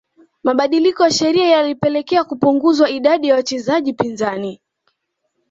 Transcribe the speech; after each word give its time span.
Mabadiliko 0.43 1.03
ya 1.03 1.11
sheria 1.11 1.47
yalipelekea 1.47 2.23
kupunguzwa 2.23 2.89
idadi 2.89 3.27
ya 3.27 3.35
wachezaji 3.35 3.93
pinzani 3.93 4.61